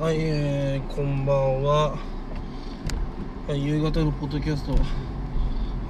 [0.00, 1.90] はい、えー、こんばんは。
[3.46, 4.74] はい、夕方のポッドキャスト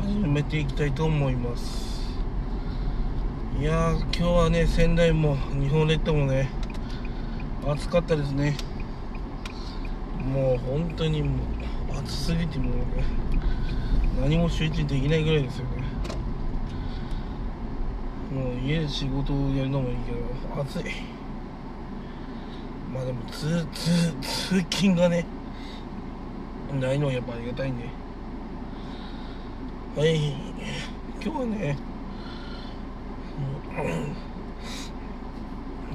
[0.03, 2.13] 始めていきたいと思います。
[3.59, 6.51] いや、今日はね、仙台も日本列島もね、
[7.65, 8.57] 暑かったですね。
[10.19, 11.37] もう本当にも
[11.95, 12.83] う暑すぎてもうね、
[14.21, 15.85] 何も集中できないぐらいですよね。
[18.35, 21.22] もう家で仕事をやるのもいいけど、暑い。
[22.93, 25.25] まあでも通通通勤がね
[26.79, 27.91] ないのはやっぱありがたいね。
[29.97, 30.33] はい。
[31.25, 31.79] 今日はね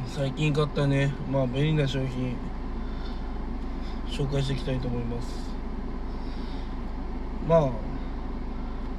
[0.07, 2.35] 最近買ったねまあ便利な商品
[4.07, 5.47] 紹介していきたいと思います。
[7.47, 7.59] まあ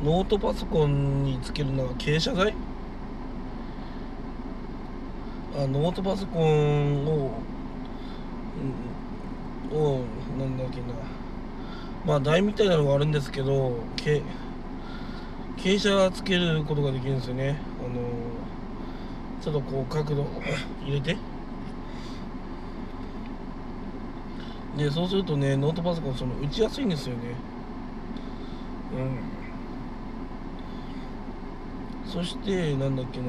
[0.04, 2.54] ノートパソコンにつけるのは傾斜台
[5.56, 7.40] あノートパソコンを
[9.72, 10.00] うんを
[10.38, 10.86] なんだっけな。
[12.06, 14.22] まあ台みたいなのがあるんですけどけ
[15.56, 17.58] 傾斜つけることができるんですよね。
[17.80, 18.00] あの
[19.42, 20.26] ちょっとこう角度
[20.84, 21.16] 入れて。
[24.76, 27.34] でそうするとねノートパソコンその打ちやすいんですよね。
[32.06, 32.10] うん。
[32.10, 33.26] そしてなんだっけな。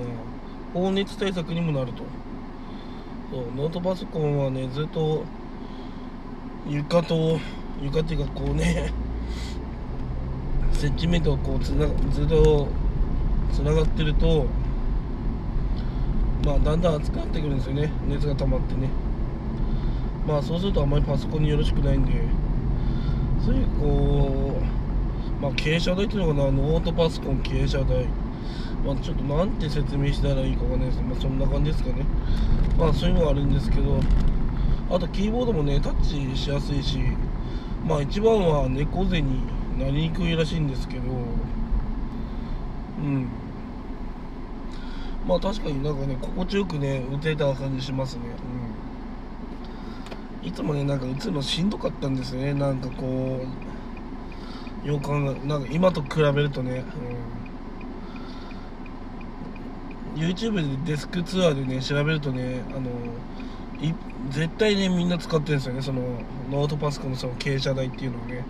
[0.73, 2.03] 放熱対策にもなると。
[3.31, 5.23] そうノートパソコンはねずっと
[6.67, 7.39] 床と
[7.81, 8.91] 床っていうかこうね
[10.73, 12.67] 接地面とこうつなずっと
[13.52, 14.45] つながってると
[16.45, 17.91] まあだんだん熱くなってくるんですよね。
[18.07, 18.89] 熱が溜まってね。
[20.25, 22.11] まあそうするとあんまりパソコンによろしくないんで。
[23.45, 24.59] そういうこ
[25.39, 26.52] うまあ傾斜台っていうのかな。
[26.52, 28.07] ノートパソコン傾斜台。
[28.86, 30.98] まあちょっとなんて説明したらいいかわかんないです。
[30.98, 32.06] けどまあそんな感じですかね。
[32.78, 34.00] まあそういうのがあるんですけど。
[34.92, 36.98] あとキーボードもねタッチしやすいし
[37.88, 39.42] まあ一番は猫背に
[39.78, 41.02] なりにくいらしいんですけど。
[43.00, 43.28] うん。
[45.28, 48.22] まあ確かになんかね心地よくね打てた感じしますね。
[50.44, 50.47] うん。
[50.47, 52.53] いつもねなんか打つのしんどかったんですよね。
[52.53, 53.42] なんかこ
[54.84, 56.84] うよく考えなんか今と比べるとね、うん、
[60.19, 62.90] YouTube でデスクツアーでね調べるとねあの
[63.81, 63.94] い
[64.31, 65.81] 絶対ねみんな使ってるんですよね。
[65.81, 66.02] その
[66.52, 68.44] ノートパソコンのその傾斜台っていうのをね、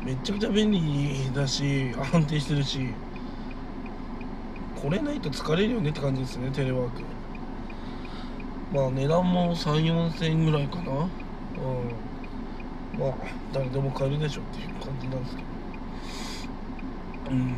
[0.00, 2.88] うん、めちゃくちゃ便利だし安定してるし。
[4.82, 7.02] これないと疲れるよねって感じですねテレワーク。
[8.74, 10.82] まあ値段も3 4千円ぐらいかな。
[10.82, 11.08] うん。
[12.98, 13.14] まあ
[13.52, 15.48] 誰でも買えるでしょっていう感じなんですけど。
[17.30, 17.54] うん。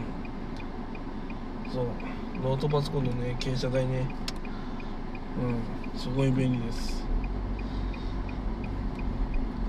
[1.73, 1.87] そう。
[2.45, 4.07] ノートパソコンのね傾斜台ね。
[5.41, 7.03] うんすごい便利です。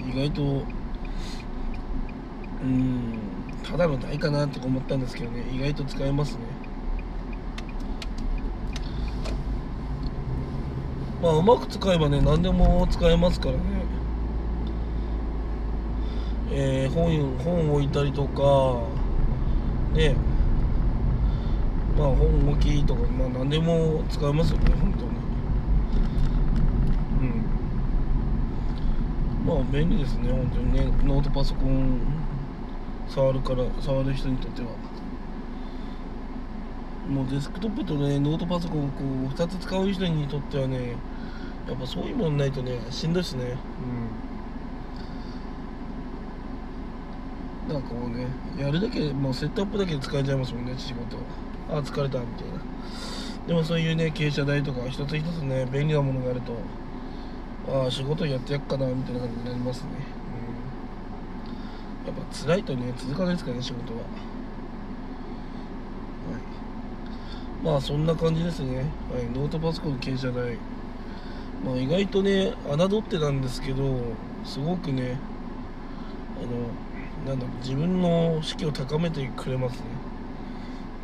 [0.06, 0.66] 意外と
[2.62, 3.18] うん
[3.64, 5.46] ただの台かなって思ったんですけどね。
[5.54, 6.40] 意外と使えますね。
[11.24, 13.60] まあうまく使えばね何でも使えますからね。
[16.52, 18.82] えー、本本置いたりとか
[19.98, 20.35] ね。
[22.16, 25.12] 本置きとかまあ何でも使えますよね本当に
[27.22, 27.24] う
[29.46, 30.32] んまあ便利ですね。
[30.32, 32.00] 本当にねノートパソコン
[33.08, 34.70] 触るから触る人にとっては。
[37.10, 40.96] もうデスクトップとねノートパソコンをこう2つ使う人にとってはね
[41.68, 43.56] やっぱそういうものないとねしんどいっすね。
[47.68, 48.28] うんなんかこうね
[48.60, 51.18] やるだけもうセットアップだけで使えちゃいますもんね仕事
[51.70, 52.54] あ疲れたみたいな。
[53.48, 56.58] でもそういうね傾斜台とか一つ一つね便利なものがあると
[57.72, 59.90] ああ仕事やってやっかなみたいな感じになりますね、
[62.08, 64.06] うん、やっぱ辛いとね続かないですからね仕事は、は
[67.62, 70.58] い、まあそんな感じですね、はい、ノートパソコン傾斜台。
[71.64, 74.00] まあ意外とね侮ってたんですけど
[74.44, 75.18] すごくね
[76.38, 76.42] あ
[77.30, 79.82] のなんだろう自分の士気を高めてくれますね。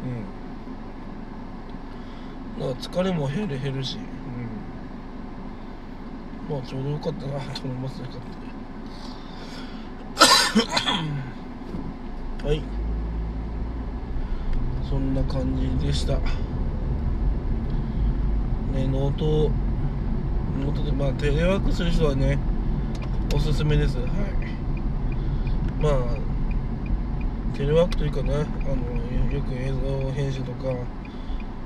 [0.06, 0.41] うん。
[2.62, 4.02] なんか疲れも減る減るし、う
[6.54, 8.10] ん、まあちょうどよかったなと思いますね
[12.44, 12.62] はい。
[14.88, 16.18] そんな感じでした。
[16.18, 16.22] ね
[18.88, 19.50] ノート
[20.60, 22.38] ノートでまあテレワークする人はね
[23.34, 23.98] おすすめです。
[23.98, 24.08] はい。
[25.82, 25.94] まあ
[27.58, 28.44] テレワークというかねあの
[29.34, 30.76] よく映像編集とか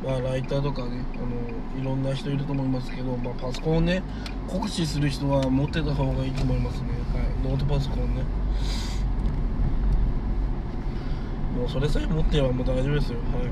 [0.05, 4.03] まあライターとかねあのいろんな人いると思いますけど、まあ、パソコンをね
[4.47, 8.23] 酷使する人は持ってた方がいいと思いますね、はい、ノートパソコンね。
[11.55, 13.19] もうそれさえ持ってればもう大丈夫ですよ。
[13.19, 13.45] はい。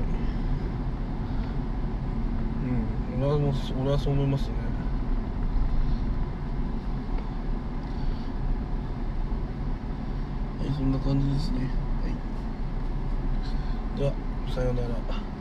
[3.16, 3.22] うん。
[3.22, 4.54] 俺はもう俺はそう思いますね。
[10.60, 11.60] はいそんな感じですね。
[11.60, 11.64] は
[13.96, 13.98] い。
[13.98, 14.12] では
[14.54, 15.33] さようなら。